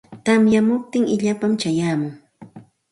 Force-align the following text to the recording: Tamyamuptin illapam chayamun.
Tamyamuptin 0.25 1.05
illapam 1.15 1.53
chayamun. 1.61 2.13